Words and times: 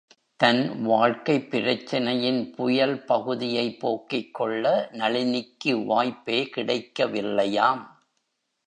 தன் 0.39 0.81
வாழ்க்கைப் 0.81 1.49
பிரச்சினையின் 1.49 2.51
புயல் 2.55 3.03
பகுதியைப் 3.03 3.77
போக்கிக்கொள்ள 3.79 4.65
நளினிக்கு 4.93 5.85
வாய்ப்பே 5.85 6.49
கிடைக்கவில்லையாம்! 6.55 7.85